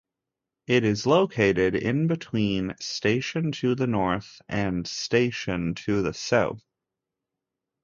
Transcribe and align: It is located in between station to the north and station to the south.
It 0.65 0.83
is 0.83 1.05
located 1.05 1.75
in 1.75 2.07
between 2.07 2.73
station 2.79 3.51
to 3.51 3.75
the 3.75 3.85
north 3.85 4.41
and 4.49 4.87
station 4.87 5.75
to 5.75 6.01
the 6.01 6.15
south. 6.15 6.63